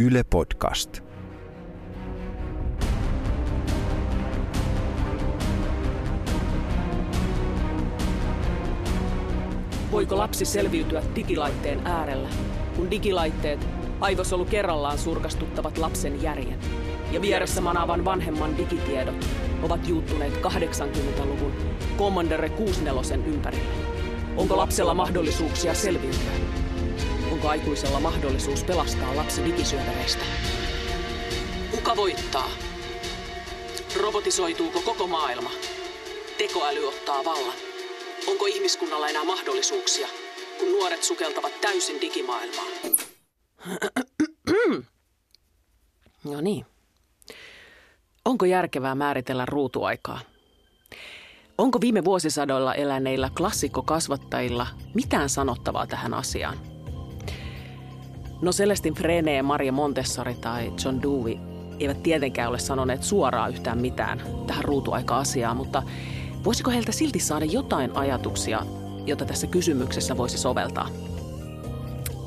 [0.00, 1.00] Yle Podcast.
[9.92, 12.28] Voiko lapsi selviytyä digilaitteen äärellä,
[12.76, 13.66] kun digilaitteet
[14.00, 16.58] aivosolu kerrallaan surkastuttavat lapsen järjen
[17.12, 19.26] ja vieressä manaavan vanhemman digitiedot
[19.62, 21.52] ovat juuttuneet 80-luvun
[21.98, 23.74] Commodore 64 ympärille?
[24.36, 26.67] Onko lapsella mahdollisuuksia selviytyä?
[27.38, 30.24] Onko aikuisella mahdollisuus pelastaa lapsi digisyövereistä?
[31.70, 32.50] Kuka voittaa?
[34.00, 35.50] Robotisoituuko koko maailma?
[36.38, 37.54] Tekoäly ottaa vallan.
[38.26, 40.08] Onko ihmiskunnalla enää mahdollisuuksia,
[40.58, 42.68] kun nuoret sukeltavat täysin digimaailmaan?
[46.24, 46.66] No niin.
[48.24, 50.20] Onko järkevää määritellä ruutuaikaa?
[51.58, 56.77] Onko viime vuosisadoilla eläneillä klassikkokasvattajilla mitään sanottavaa tähän asiaan?
[58.40, 61.38] No Celestin Frene, Maria Montessori tai John Dewey
[61.78, 65.82] eivät tietenkään ole sanoneet suoraan yhtään mitään tähän ruutuaika-asiaan, mutta
[66.44, 68.62] voisiko heiltä silti saada jotain ajatuksia,
[69.06, 70.88] jota tässä kysymyksessä voisi soveltaa?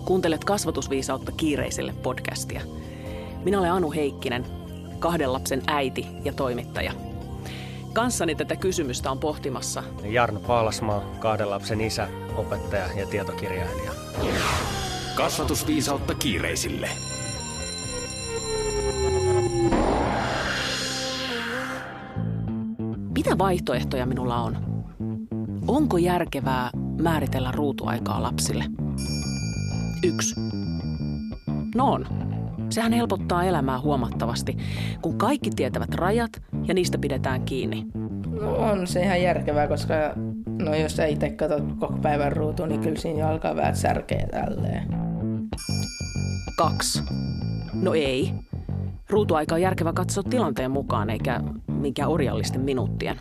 [0.05, 2.61] Kuuntelet kasvatusviisautta kiireiselle podcastia.
[3.43, 4.45] Minä olen Anu Heikkinen,
[4.99, 6.93] kahden lapsen äiti ja toimittaja.
[7.93, 12.07] Kanssani tätä kysymystä on pohtimassa Jarno Paalasmaa, kahden lapsen isä,
[12.37, 13.91] opettaja ja tietokirjailija.
[15.21, 16.89] Kasvatusviisautta kiireisille.
[23.15, 24.57] Mitä vaihtoehtoja minulla on?
[25.67, 26.69] Onko järkevää
[27.01, 28.63] määritellä ruutuaikaa lapsille?
[30.03, 30.35] Yksi.
[31.75, 32.05] No on.
[32.69, 34.57] Sehän helpottaa elämää huomattavasti,
[35.01, 36.31] kun kaikki tietävät rajat
[36.67, 37.85] ja niistä pidetään kiinni.
[38.41, 39.93] No on se ihan järkevää, koska
[40.45, 44.27] no jos sä itse katsot koko päivän ruutuun, niin kyllä siinä jo alkaa vähän särkeä
[44.31, 45.00] tälleen.
[46.57, 47.03] Kaksi.
[47.73, 48.33] No ei.
[49.09, 53.19] Ruutuaika on järkevä katsoa tilanteen mukaan, eikä minkään orjallisten minuuttien.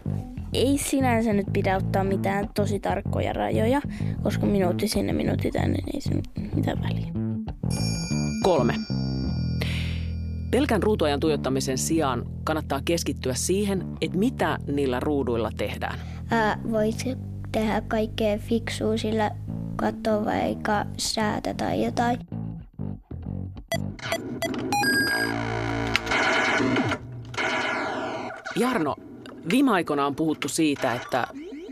[0.53, 3.81] Ei sinänsä nyt pidä ottaa mitään tosi tarkkoja rajoja,
[4.23, 6.11] koska minuutti sinne, minuutti tänne, niin ei se
[6.55, 7.13] mitään väliä.
[8.43, 8.75] Kolme.
[10.51, 15.99] Pelkän ruutuajan tuijottamisen sijaan kannattaa keskittyä siihen, että mitä niillä ruuduilla tehdään.
[16.31, 17.05] Ää, voit
[17.53, 19.31] tehdä kaikkea fiksua sillä
[19.77, 22.19] katsoa vaikka säätä tai jotain.
[28.57, 28.97] Jarno,
[29.51, 31.27] viime aikoina on puhuttu siitä, että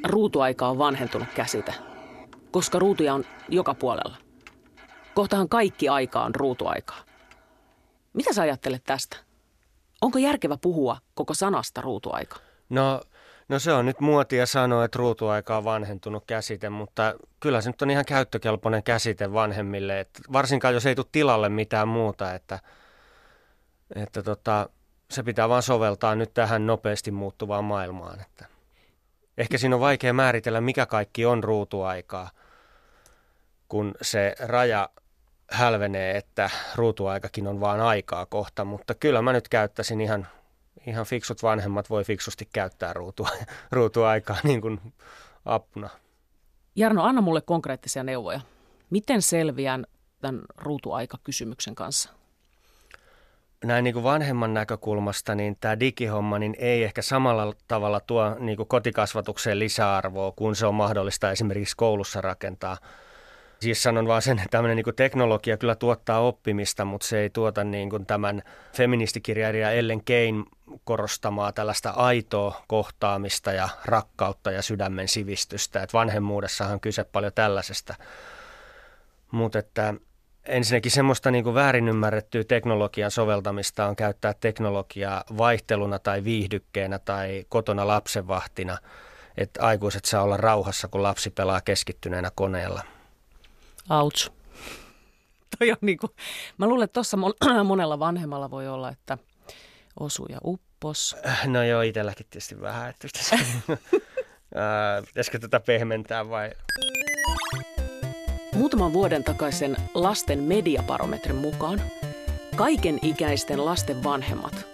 [0.05, 1.75] ruutuaika on vanhentunut käsite,
[2.51, 4.17] koska ruutuja on joka puolella.
[5.15, 6.99] Kohtahan kaikki aika on ruutuaikaa.
[8.13, 9.17] Mitä sä ajattelet tästä?
[10.01, 12.37] Onko järkevä puhua koko sanasta ruutuaika?
[12.69, 13.01] No,
[13.49, 17.83] no se on nyt muotia sanoa, että ruutuaika on vanhentunut käsite, mutta kyllä se nyt
[17.83, 22.59] on ihan käyttökelpoinen käsite vanhemmille, että varsinkaan jos ei tule tilalle mitään muuta, että,
[23.95, 24.69] että tota,
[25.11, 28.21] se pitää vaan soveltaa nyt tähän nopeasti muuttuvaan maailmaan.
[28.21, 28.47] Että.
[29.39, 32.31] Ehkä siinä on vaikea määritellä, mikä kaikki on ruutuaikaa,
[33.69, 34.89] kun se raja
[35.51, 40.27] hälvenee, että ruutuaikakin on vaan aikaa kohta, mutta kyllä mä nyt käyttäisin ihan,
[40.87, 43.29] ihan fiksut vanhemmat voi fiksusti käyttää ruutua,
[43.73, 44.81] ruutuaikaa niin kuin
[45.45, 45.91] apuna.
[46.77, 48.41] Jarno, anna mulle konkreettisia neuvoja.
[48.91, 49.87] Miten selviän
[50.21, 52.18] tämän ruutuaikakysymyksen kanssa?
[53.65, 58.57] Näin niin kuin vanhemman näkökulmasta, niin tämä digihomma niin ei ehkä samalla tavalla tuo niin
[58.57, 62.77] kuin kotikasvatukseen lisäarvoa, kun se on mahdollista esimerkiksi koulussa rakentaa–
[63.61, 67.65] Siis sanon vaan sen, että tämmöinen niin teknologia kyllä tuottaa oppimista, mutta se ei tuota
[67.65, 68.43] niin kuin tämän
[68.73, 70.45] feministikirjailija Ellen Kein
[70.85, 75.83] korostamaa tällaista aitoa kohtaamista ja rakkautta ja sydämen sivistystä.
[75.83, 77.95] Että vanhemmuudessahan on kyse paljon tällaisesta.
[79.31, 79.95] Mutta että
[80.49, 87.87] ensinnäkin semmoista niin väärin ymmärrettyä teknologian soveltamista on käyttää teknologiaa vaihteluna tai viihdykkeenä tai kotona
[87.87, 88.79] lapsenvahtina,
[89.37, 92.83] että aikuiset saa olla rauhassa, kun lapsi pelaa keskittyneenä koneella–
[93.91, 94.31] Ouch.
[95.59, 96.11] Toi on niin kuin,
[96.59, 97.19] mä luulen, että tuossa
[97.65, 99.19] monella vanhemmalla voi olla, että
[100.01, 101.17] osu ja uppos.
[101.47, 102.91] No joo, itselläkin tietysti vähän.
[102.91, 103.09] Että
[105.07, 106.51] pitäisikö tätä pehmentää vai?
[108.59, 111.81] Muutaman vuoden takaisen lasten mediaparometrin mukaan
[112.57, 114.67] kaiken ikäisten lasten vanhemmat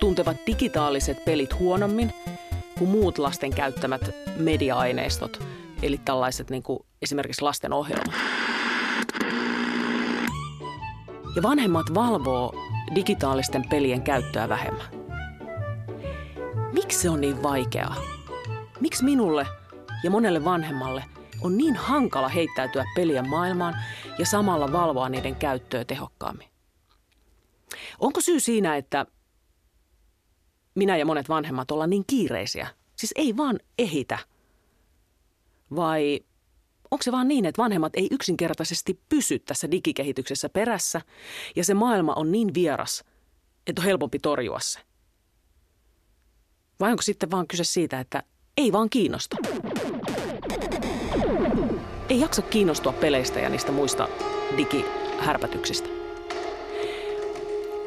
[0.00, 2.12] tuntevat digitaaliset pelit huonommin
[2.78, 5.42] kuin muut lasten käyttämät media-aineistot,
[5.82, 8.14] eli tällaiset niin kuin esimerkiksi lasten ohjelmat.
[11.36, 12.54] Ja vanhemmat valvoo
[12.94, 14.86] digitaalisten pelien käyttöä vähemmän.
[16.72, 17.96] Miksi se on niin vaikeaa?
[18.80, 19.46] Miksi minulle
[20.04, 21.04] ja monelle vanhemmalle
[21.44, 23.74] on niin hankala heittäytyä pelien maailmaan
[24.18, 26.48] ja samalla valvoa niiden käyttöä tehokkaammin?
[27.98, 29.06] Onko syy siinä, että
[30.74, 32.68] minä ja monet vanhemmat ollaan niin kiireisiä?
[32.96, 34.18] Siis ei vaan ehitä.
[35.76, 36.20] Vai
[36.90, 41.00] onko se vaan niin, että vanhemmat ei yksinkertaisesti pysy tässä digikehityksessä perässä
[41.56, 43.04] ja se maailma on niin vieras,
[43.66, 44.80] että on helpompi torjua se?
[46.80, 48.22] Vai onko sitten vaan kyse siitä, että
[48.56, 49.36] ei vaan kiinnosta?
[52.12, 54.08] Ei jaksa kiinnostua peleistä ja niistä muista
[54.56, 55.88] digihärpätyksistä.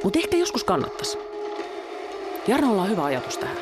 [0.04, 1.18] Mutta ehkä joskus kannattaisi.
[2.48, 3.58] Jarnolla on hyvä ajatus tähän.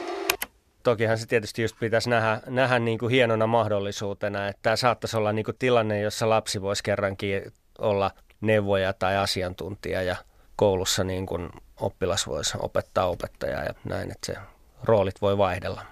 [0.84, 5.34] Tokihan se tietysti just pitäisi nähdä, nähdä niin kuin hienona mahdollisuutena, että tämä saattaisi olla
[5.34, 8.12] niin kuin tilanne, jossa lapsi voisi kerrankin olla
[8.42, 10.16] neuvoja tai asiantuntija ja
[10.56, 11.50] koulussa niin kuin
[11.80, 14.36] oppilas voisi opettaa opettajaa ja näin, että se
[14.84, 15.86] roolit voi vaihdella.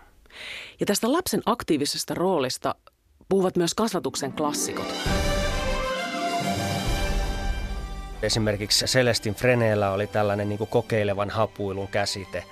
[0.80, 2.76] Ja tästä lapsen aktiivisesta roolista
[3.32, 4.94] puhuvat myös kasvatuksen klassikot.
[8.22, 12.44] Esimerkiksi Celestin Freneellä oli tällainen niin kokeilevan hapuilun käsite,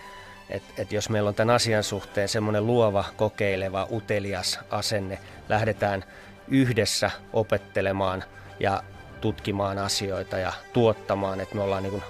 [0.49, 6.03] että et jos meillä on tämän asian suhteen semmoinen luova, kokeileva, utelias asenne, lähdetään
[6.47, 8.23] yhdessä opettelemaan
[8.59, 8.83] ja
[9.21, 12.03] tutkimaan asioita ja tuottamaan, että me ollaan niin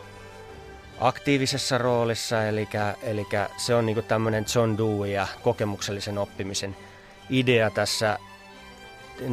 [0.99, 2.67] aktiivisessa roolissa, eli,
[3.03, 3.27] eli
[3.57, 6.75] se on niin tämmöinen John Dewey ja kokemuksellisen oppimisen
[7.29, 8.19] idea tässä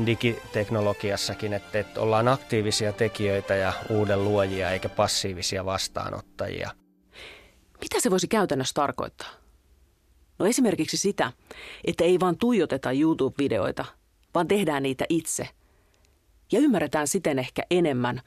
[0.07, 6.71] digiteknologiassakin, että, että ollaan aktiivisia tekijöitä ja uuden luojia eikä passiivisia vastaanottajia.
[7.81, 9.29] Mitä se voisi käytännössä tarkoittaa?
[10.39, 11.33] No esimerkiksi sitä,
[11.85, 13.85] että ei vaan tuijoteta YouTube-videoita,
[14.35, 15.49] vaan tehdään niitä itse.
[16.53, 18.21] Ja ymmärretään siten ehkä enemmän,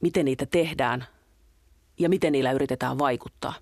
[0.00, 1.06] miten niitä tehdään
[1.98, 3.54] ja miten niillä yritetään vaikuttaa.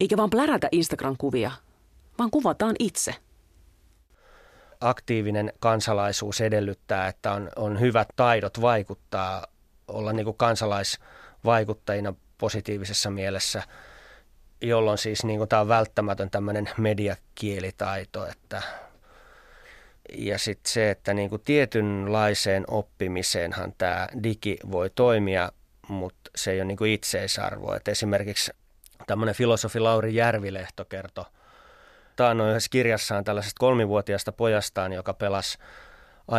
[0.00, 1.50] Eikä vaan plärätä Instagram-kuvia,
[2.18, 3.14] vaan kuvataan itse–
[4.82, 9.46] aktiivinen kansalaisuus edellyttää, että on, on hyvät taidot vaikuttaa,
[9.88, 13.62] olla niin kuin kansalaisvaikuttajina positiivisessa mielessä,
[14.60, 18.62] jolloin siis niin kuin tämä on välttämätön tämmöinen mediakielitaito, että
[20.18, 25.52] ja sitten se, että niin kuin tietynlaiseen oppimiseenhan tämä digi voi toimia,
[25.88, 27.74] mutta se ei ole niin kuin itseisarvo.
[27.74, 28.52] Et esimerkiksi
[29.06, 31.24] tämmöinen filosofi Lauri Järvilehto kertoi
[32.16, 35.58] taannoin yhdessä kirjassaan tällaisesta kolmivuotiaasta pojastaan, joka pelasi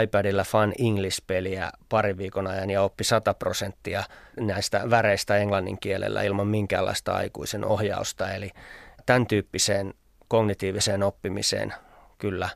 [0.04, 4.04] iPadilla Fun English-peliä parin viikon ajan ja oppi 100 prosenttia
[4.40, 8.34] näistä väreistä englannin kielellä ilman minkäänlaista aikuisen ohjausta.
[8.34, 8.50] Eli
[9.06, 9.94] tämän tyyppiseen
[10.28, 11.74] kognitiiviseen oppimiseen
[12.18, 12.50] kyllä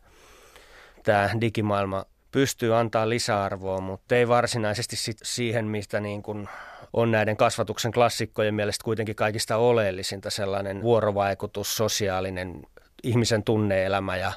[1.03, 6.49] tämä digimaailma pystyy antaa lisäarvoa, mutta ei varsinaisesti siihen, mistä niin kuin
[6.93, 12.61] on näiden kasvatuksen klassikkojen mielestä kuitenkin kaikista oleellisinta sellainen vuorovaikutus, sosiaalinen
[13.03, 14.31] ihmisen tunneelämä ja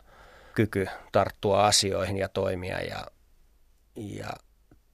[0.54, 3.06] kyky tarttua asioihin ja toimia ja,
[3.96, 4.28] ja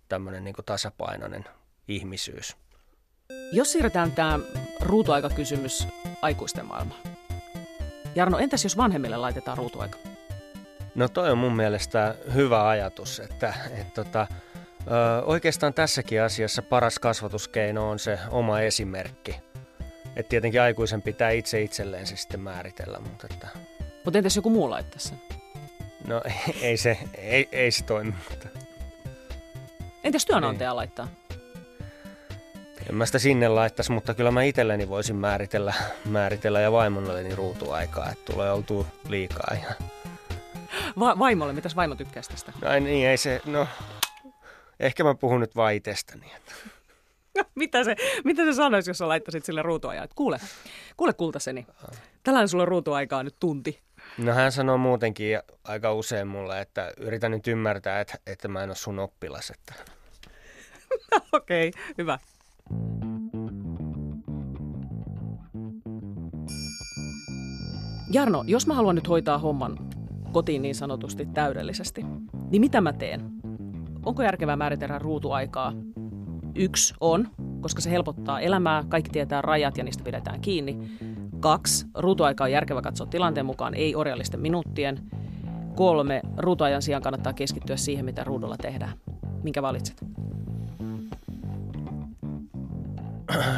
[0.08, 1.44] tämmöinen niin tasapainoinen
[1.88, 2.56] ihmisyys.
[3.52, 4.38] Jos siirretään tämä
[4.80, 5.88] ruutuaikakysymys
[6.22, 7.00] aikuisten maailmaan.
[8.14, 9.98] Jarno, entäs jos vanhemmille laitetaan ruutuaika?
[10.94, 14.26] No toi on mun mielestä hyvä ajatus, että, että tota,
[14.80, 19.36] ö, oikeastaan tässäkin asiassa paras kasvatuskeino on se oma esimerkki.
[20.16, 22.98] Et tietenkin aikuisen pitää itse itselleen se sitten määritellä.
[22.98, 23.48] Mutta että...
[24.04, 25.20] Mut entäs joku muu laittaa sen?
[26.06, 26.22] No
[26.62, 28.14] ei se, ei, ei se toimi.
[28.30, 28.48] Mutta...
[30.04, 30.74] Entäs työnantaja ei.
[30.74, 31.08] laittaa?
[32.88, 35.74] En mä sitä sinne laittaisi, mutta kyllä mä itselleni voisin määritellä,
[36.04, 39.56] määritellä ja vaimolleni ruutuaikaa, että tulee oltu liikaa.
[39.62, 39.74] Ja...
[40.98, 42.52] Va- vaimolle, mitäs vaimo tykkäisi tästä?
[42.62, 43.68] No niin, ei se, no
[44.80, 46.32] ehkä mä puhun nyt vaan itsestäni.
[46.36, 46.52] Että...
[47.54, 50.06] mitä, se, mitä se sanoisi, jos sä laittaisit sille ruutuajaa?
[50.14, 50.40] Kuule,
[50.96, 51.66] kuule kultaseni,
[52.22, 53.80] tällainen sulla ruutuaikaa nyt tunti.
[54.18, 58.70] No hän sanoo muutenkin aika usein mulle, että yritän nyt ymmärtää, että, että mä en
[58.70, 59.50] ole sun oppilas.
[59.50, 59.74] Että...
[61.32, 62.18] Okei, okay, hyvä.
[68.10, 69.78] Jarno, jos mä haluan nyt hoitaa homman
[70.32, 72.04] kotiin niin sanotusti täydellisesti,
[72.50, 73.30] niin mitä mä teen?
[74.04, 75.72] Onko järkevää määritellä ruutuaikaa
[76.58, 77.28] Yksi on,
[77.60, 80.78] koska se helpottaa elämää, kaikki tietää rajat ja niistä pidetään kiinni.
[81.40, 85.02] Kaksi, ruutuaika on järkevä katsoa tilanteen mukaan, ei orjallisten minuuttien.
[85.74, 88.92] Kolme, ruutuajan sijaan kannattaa keskittyä siihen, mitä ruudulla tehdään.
[89.42, 90.04] Minkä valitset?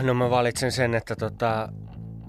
[0.02, 1.68] No mä valitsen sen, että tota,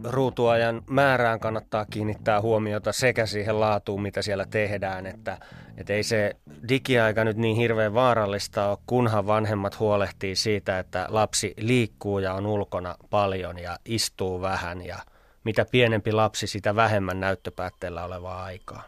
[0.03, 5.37] ruutuajan määrään kannattaa kiinnittää huomiota sekä siihen laatuun, mitä siellä tehdään, että,
[5.77, 6.35] että ei se
[6.69, 12.45] digiaika nyt niin hirveän vaarallista ole, kunhan vanhemmat huolehtii siitä, että lapsi liikkuu ja on
[12.45, 14.97] ulkona paljon ja istuu vähän ja
[15.43, 18.83] mitä pienempi lapsi, sitä vähemmän näyttöpäätteellä olevaa aikaa.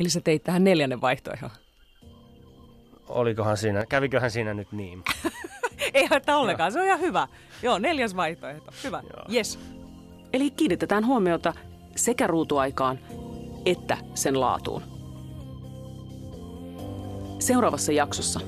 [0.00, 1.50] Eli sä teit tähän neljännen vaihtoehdon?
[3.08, 5.02] Olikohan siinä, käviköhän siinä nyt niin?
[5.94, 7.28] Ei haittaa ollenkaan, se on ihan hyvä.
[7.62, 8.72] Joo, neljäs vaihtoehto.
[8.84, 9.77] Hyvä, yes.
[10.32, 11.52] Eli kiinnitetään huomiota
[11.96, 12.98] sekä ruutuaikaan
[13.66, 14.82] että sen laatuun.
[17.38, 18.40] Seuraavassa jaksossa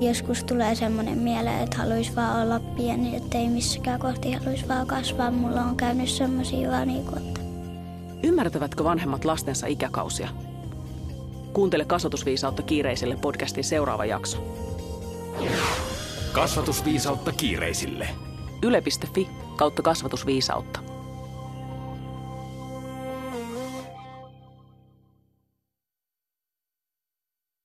[0.00, 4.86] Joskus tulee semmoinen mieleen, että haluaisi vaan olla pieni, että ei missäkään kohti haluaisi vaan
[4.86, 5.30] kasvaa.
[5.30, 7.40] Mulla on käynyt semmoisia vaan niin kuin, että
[8.22, 10.28] Ymmärtävätkö vanhemmat lastensa ikäkausia?
[11.52, 14.38] Kuuntele kasvatusviisautta kiireiselle podcastin seuraava jakso.
[16.32, 18.08] Kasvatusviisautta kiireisille.
[18.62, 20.89] Yle.fi kautta kasvatusviisautta.